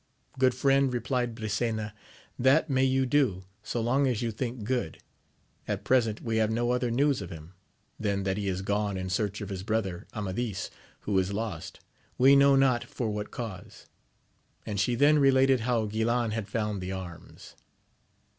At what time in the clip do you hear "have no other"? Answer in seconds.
6.37-6.89